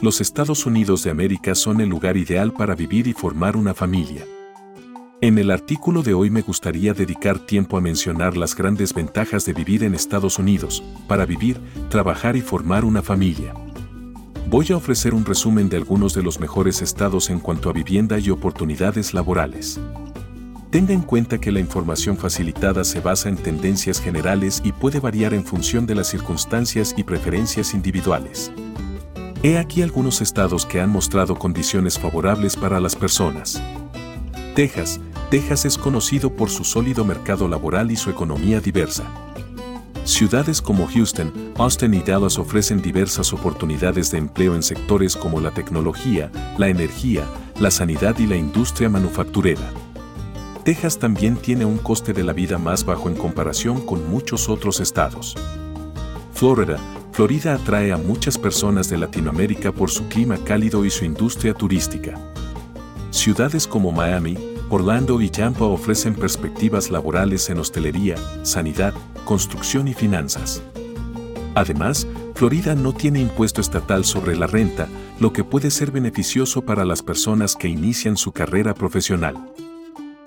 [0.00, 4.24] los Estados Unidos de América son el lugar ideal para vivir y formar una familia.
[5.20, 9.54] En el artículo de hoy me gustaría dedicar tiempo a mencionar las grandes ventajas de
[9.54, 13.54] vivir en Estados Unidos, para vivir, trabajar y formar una familia.
[14.50, 18.18] Voy a ofrecer un resumen de algunos de los mejores estados en cuanto a vivienda
[18.18, 19.80] y oportunidades laborales.
[20.70, 25.32] Tenga en cuenta que la información facilitada se basa en tendencias generales y puede variar
[25.32, 28.52] en función de las circunstancias y preferencias individuales.
[29.44, 33.62] He aquí algunos estados que han mostrado condiciones favorables para las personas.
[34.54, 39.04] Texas, Texas es conocido por su sólido mercado laboral y su economía diversa.
[40.04, 45.50] Ciudades como Houston, Austin y Dallas ofrecen diversas oportunidades de empleo en sectores como la
[45.50, 47.24] tecnología, la energía,
[47.60, 49.70] la sanidad y la industria manufacturera.
[50.64, 54.80] Texas también tiene un coste de la vida más bajo en comparación con muchos otros
[54.80, 55.36] estados.
[56.32, 56.78] Florida,
[57.14, 62.18] Florida atrae a muchas personas de Latinoamérica por su clima cálido y su industria turística.
[63.10, 64.36] Ciudades como Miami,
[64.68, 70.60] Orlando y Tampa ofrecen perspectivas laborales en hostelería, sanidad, construcción y finanzas.
[71.54, 74.88] Además, Florida no tiene impuesto estatal sobre la renta,
[75.20, 79.36] lo que puede ser beneficioso para las personas que inician su carrera profesional.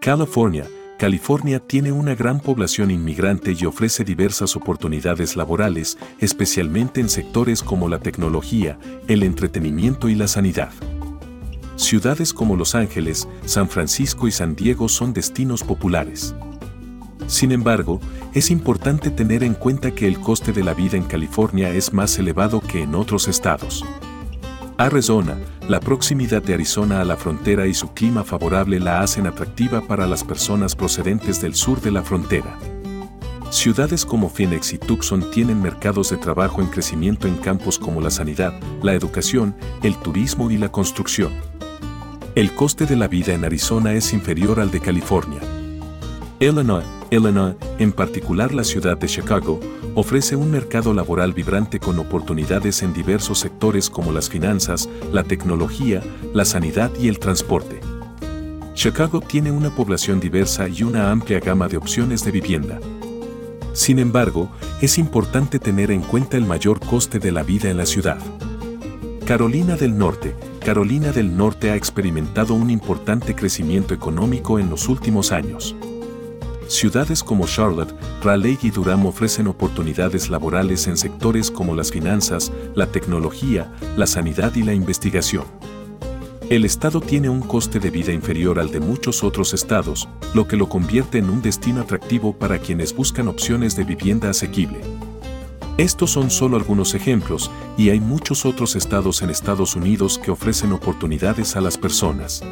[0.00, 0.66] California,
[1.00, 7.88] California tiene una gran población inmigrante y ofrece diversas oportunidades laborales, especialmente en sectores como
[7.88, 10.68] la tecnología, el entretenimiento y la sanidad.
[11.76, 16.34] Ciudades como Los Ángeles, San Francisco y San Diego son destinos populares.
[17.28, 17.98] Sin embargo,
[18.34, 22.18] es importante tener en cuenta que el coste de la vida en California es más
[22.18, 23.86] elevado que en otros estados.
[24.80, 25.36] Arizona,
[25.68, 30.06] la proximidad de Arizona a la frontera y su clima favorable la hacen atractiva para
[30.06, 32.58] las personas procedentes del sur de la frontera.
[33.50, 38.08] Ciudades como Phoenix y Tucson tienen mercados de trabajo en crecimiento en campos como la
[38.08, 41.30] sanidad, la educación, el turismo y la construcción.
[42.34, 45.40] El coste de la vida en Arizona es inferior al de California.
[46.38, 49.60] Illinois, Illinois, en particular la ciudad de Chicago,
[49.94, 56.02] ofrece un mercado laboral vibrante con oportunidades en diversos sectores como las finanzas, la tecnología,
[56.32, 57.80] la sanidad y el transporte.
[58.74, 62.78] Chicago tiene una población diversa y una amplia gama de opciones de vivienda.
[63.72, 67.86] Sin embargo, es importante tener en cuenta el mayor coste de la vida en la
[67.86, 68.18] ciudad.
[69.26, 70.34] Carolina del Norte,
[70.64, 75.76] Carolina del Norte ha experimentado un importante crecimiento económico en los últimos años.
[76.70, 77.92] Ciudades como Charlotte,
[78.22, 84.54] Raleigh y Durham ofrecen oportunidades laborales en sectores como las finanzas, la tecnología, la sanidad
[84.54, 85.42] y la investigación.
[86.48, 90.56] El estado tiene un coste de vida inferior al de muchos otros estados, lo que
[90.56, 94.80] lo convierte en un destino atractivo para quienes buscan opciones de vivienda asequible.
[95.76, 100.72] Estos son solo algunos ejemplos, y hay muchos otros estados en Estados Unidos que ofrecen
[100.72, 102.44] oportunidades a las personas.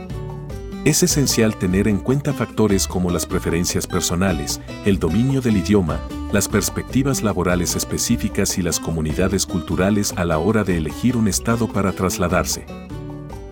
[0.89, 6.01] Es esencial tener en cuenta factores como las preferencias personales, el dominio del idioma,
[6.33, 11.71] las perspectivas laborales específicas y las comunidades culturales a la hora de elegir un estado
[11.71, 12.65] para trasladarse.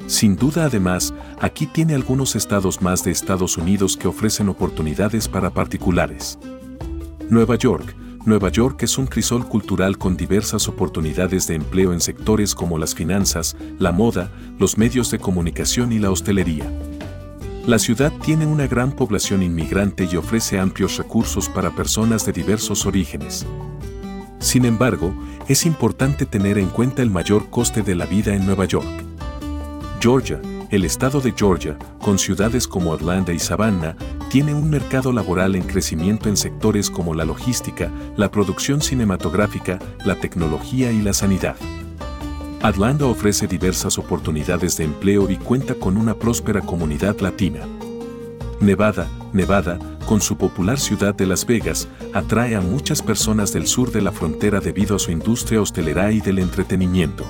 [0.06, 5.50] Sin duda además, aquí tiene algunos estados más de Estados Unidos que ofrecen oportunidades para
[5.50, 6.38] particulares.
[7.28, 12.54] Nueva York, Nueva York es un crisol cultural con diversas oportunidades de empleo en sectores
[12.54, 16.72] como las finanzas, la moda, los medios de comunicación y la hostelería.
[17.66, 22.86] La ciudad tiene una gran población inmigrante y ofrece amplios recursos para personas de diversos
[22.86, 23.44] orígenes.
[24.38, 25.12] Sin embargo,
[25.48, 28.86] es importante tener en cuenta el mayor coste de la vida en Nueva York.
[30.00, 30.40] Georgia,
[30.70, 33.96] el estado de Georgia, con ciudades como Atlanta y Savannah,
[34.30, 40.14] tiene un mercado laboral en crecimiento en sectores como la logística, la producción cinematográfica, la
[40.14, 41.56] tecnología y la sanidad.
[42.62, 47.60] Atlanta ofrece diversas oportunidades de empleo y cuenta con una próspera comunidad latina.
[48.60, 53.92] Nevada, Nevada, con su popular ciudad de Las Vegas, atrae a muchas personas del sur
[53.92, 57.24] de la frontera debido a su industria hostelera y del entretenimiento.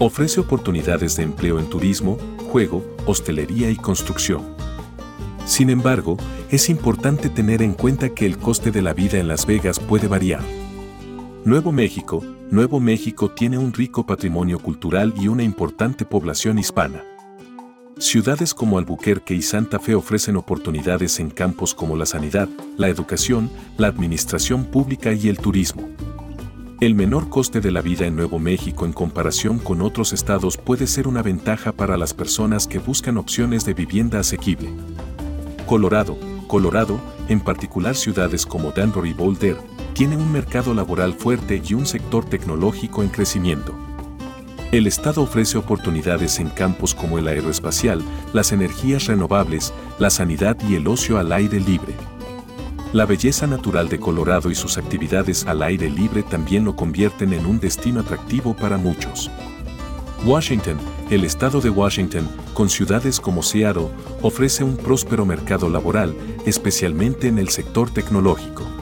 [0.00, 2.18] Ofrece oportunidades de empleo en turismo,
[2.50, 4.42] juego, hostelería y construcción.
[5.46, 6.16] Sin embargo,
[6.50, 10.08] es importante tener en cuenta que el coste de la vida en Las Vegas puede
[10.08, 10.42] variar.
[11.44, 17.02] Nuevo México, Nuevo México tiene un rico patrimonio cultural y una importante población hispana.
[17.98, 23.50] Ciudades como Albuquerque y Santa Fe ofrecen oportunidades en campos como la sanidad, la educación,
[23.78, 25.88] la administración pública y el turismo.
[26.80, 30.86] El menor coste de la vida en Nuevo México en comparación con otros estados puede
[30.86, 34.70] ser una ventaja para las personas que buscan opciones de vivienda asequible.
[35.66, 39.56] Colorado, Colorado, en particular ciudades como Denver y Boulder,
[39.94, 43.74] tiene un mercado laboral fuerte y un sector tecnológico en crecimiento.
[44.72, 48.02] El Estado ofrece oportunidades en campos como el aeroespacial,
[48.32, 51.94] las energías renovables, la sanidad y el ocio al aire libre.
[52.92, 57.46] La belleza natural de Colorado y sus actividades al aire libre también lo convierten en
[57.46, 59.30] un destino atractivo para muchos.
[60.24, 60.76] Washington,
[61.10, 63.90] el estado de Washington, con ciudades como Seattle,
[64.22, 66.16] ofrece un próspero mercado laboral,
[66.46, 68.73] especialmente en el sector tecnológico.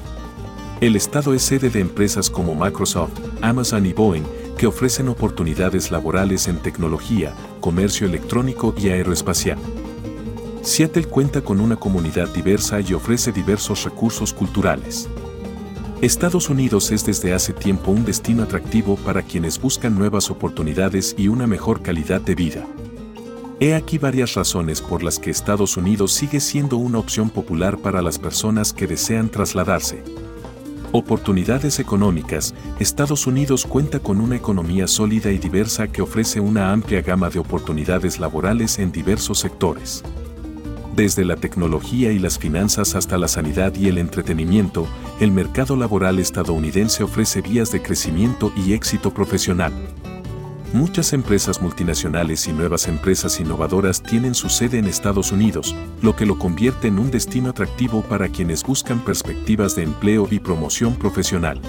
[0.82, 4.24] El estado es sede de empresas como Microsoft, Amazon y Boeing,
[4.58, 9.58] que ofrecen oportunidades laborales en tecnología, comercio electrónico y aeroespacial.
[10.62, 15.08] Seattle cuenta con una comunidad diversa y ofrece diversos recursos culturales.
[16.00, 21.28] Estados Unidos es desde hace tiempo un destino atractivo para quienes buscan nuevas oportunidades y
[21.28, 22.66] una mejor calidad de vida.
[23.60, 28.02] He aquí varias razones por las que Estados Unidos sigue siendo una opción popular para
[28.02, 30.02] las personas que desean trasladarse.
[30.94, 32.54] Oportunidades económicas.
[32.78, 37.38] Estados Unidos cuenta con una economía sólida y diversa que ofrece una amplia gama de
[37.38, 40.04] oportunidades laborales en diversos sectores.
[40.94, 44.86] Desde la tecnología y las finanzas hasta la sanidad y el entretenimiento,
[45.18, 49.72] el mercado laboral estadounidense ofrece vías de crecimiento y éxito profesional.
[50.72, 56.24] Muchas empresas multinacionales y nuevas empresas innovadoras tienen su sede en Estados Unidos, lo que
[56.24, 61.60] lo convierte en un destino atractivo para quienes buscan perspectivas de empleo y promoción profesional.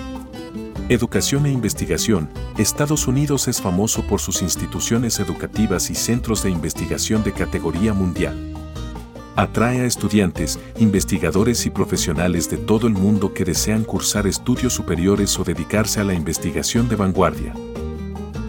[0.87, 2.29] Educación e investigación.
[2.57, 8.53] Estados Unidos es famoso por sus instituciones educativas y centros de investigación de categoría mundial
[9.35, 15.39] atrae a estudiantes, investigadores y profesionales de todo el mundo que desean cursar estudios superiores
[15.39, 17.53] o dedicarse a la investigación de vanguardia.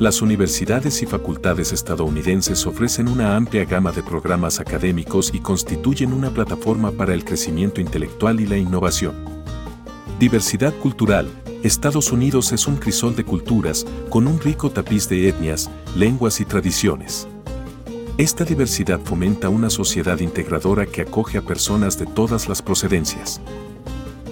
[0.01, 6.31] Las universidades y facultades estadounidenses ofrecen una amplia gama de programas académicos y constituyen una
[6.31, 9.15] plataforma para el crecimiento intelectual y la innovación.
[10.19, 11.31] Diversidad cultural.
[11.63, 16.45] Estados Unidos es un crisol de culturas, con un rico tapiz de etnias, lenguas y
[16.45, 17.29] tradiciones.
[18.19, 23.41] Esta diversidad fomenta una sociedad integradora que acoge a personas de todas las procedencias.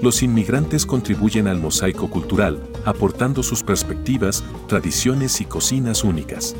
[0.02, 6.56] Los inmigrantes contribuyen al mosaico cultural, aportando sus perspectivas, tradiciones y cocinas únicas.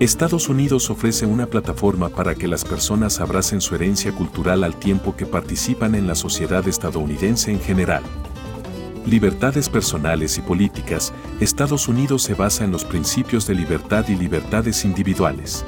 [0.00, 5.16] Estados Unidos ofrece una plataforma para que las personas abracen su herencia cultural al tiempo
[5.16, 8.02] que participan en la sociedad estadounidense en general.
[9.06, 14.84] Libertades personales y políticas, Estados Unidos se basa en los principios de libertad y libertades
[14.84, 15.64] individuales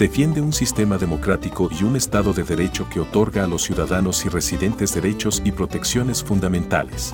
[0.00, 4.30] defiende un sistema democrático y un Estado de Derecho que otorga a los ciudadanos y
[4.30, 7.12] residentes derechos y protecciones fundamentales.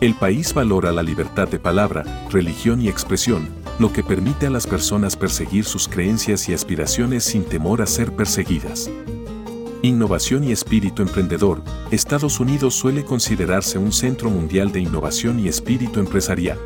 [0.00, 3.48] El país valora la libertad de palabra, religión y expresión,
[3.78, 8.10] lo que permite a las personas perseguir sus creencias y aspiraciones sin temor a ser
[8.10, 8.90] perseguidas.
[9.82, 11.62] Innovación y espíritu emprendedor.
[11.92, 16.58] Estados Unidos suele considerarse un centro mundial de innovación y espíritu empresarial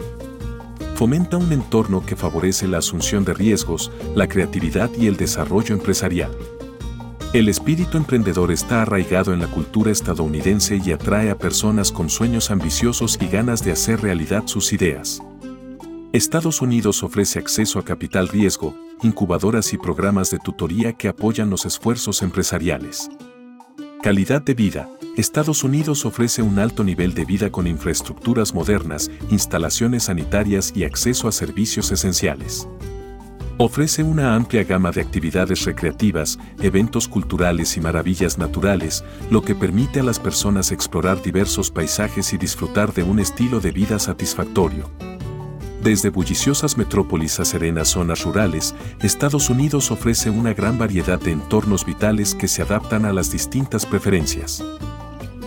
[0.99, 6.37] fomenta un entorno que favorece la asunción de riesgos, la creatividad y el desarrollo empresarial.
[7.33, 12.50] El espíritu emprendedor está arraigado en la cultura estadounidense y atrae a personas con sueños
[12.50, 15.23] ambiciosos y ganas de hacer realidad sus ideas.
[16.12, 21.65] Estados Unidos ofrece acceso a capital riesgo, incubadoras y programas de tutoría que apoyan los
[21.65, 23.09] esfuerzos empresariales.
[24.03, 24.89] Calidad de vida.
[25.17, 31.27] Estados Unidos ofrece un alto nivel de vida con infraestructuras modernas, instalaciones sanitarias y acceso
[31.27, 32.69] a servicios esenciales.
[33.57, 39.99] Ofrece una amplia gama de actividades recreativas, eventos culturales y maravillas naturales, lo que permite
[39.99, 44.88] a las personas explorar diversos paisajes y disfrutar de un estilo de vida satisfactorio.
[45.82, 51.85] Desde bulliciosas metrópolis a serenas zonas rurales, Estados Unidos ofrece una gran variedad de entornos
[51.87, 54.64] vitales que se adaptan a las distintas preferencias.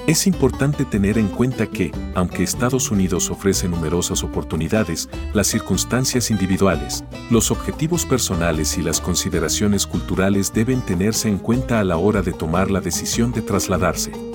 [0.07, 7.03] Es importante tener en cuenta que, aunque Estados Unidos ofrece numerosas oportunidades, las circunstancias individuales,
[7.29, 12.33] los objetivos personales y las consideraciones culturales deben tenerse en cuenta a la hora de
[12.33, 14.30] tomar la decisión de trasladarse.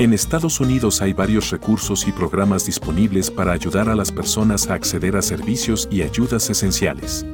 [0.00, 4.72] En Estados Unidos hay varios recursos y programas disponibles para ayudar a las personas a
[4.72, 7.26] acceder a servicios y ayudas esenciales.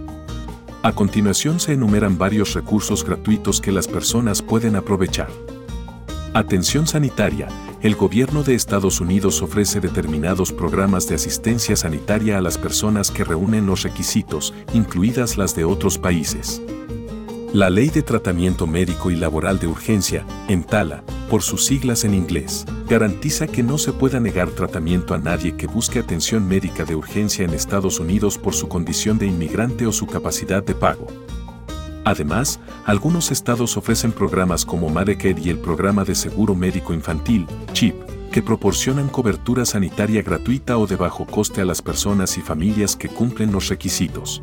[0.82, 5.28] A continuación se enumeran varios recursos gratuitos que las personas pueden aprovechar.
[6.34, 7.46] Atención sanitaria.
[7.82, 13.22] El gobierno de Estados Unidos ofrece determinados programas de asistencia sanitaria a las personas que
[13.22, 16.60] reúnen los requisitos, incluidas las de otros países.
[17.52, 22.64] La Ley de Tratamiento Médico y Laboral de Urgencia, EMTALA, por sus siglas en inglés,
[22.88, 27.44] garantiza que no se pueda negar tratamiento a nadie que busque atención médica de urgencia
[27.44, 31.06] en Estados Unidos por su condición de inmigrante o su capacidad de pago.
[32.04, 37.96] Además, algunos estados ofrecen programas como Medicare y el Programa de Seguro Médico Infantil, CHIP,
[38.30, 43.08] que proporcionan cobertura sanitaria gratuita o de bajo coste a las personas y familias que
[43.08, 44.42] cumplen los requisitos.